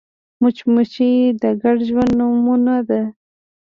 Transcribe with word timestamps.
مچمچۍ 0.41 1.13
د 1.41 1.43
ګډ 1.61 1.77
ژوند 1.87 2.11
نمونه 2.19 2.75
ده 2.87 3.01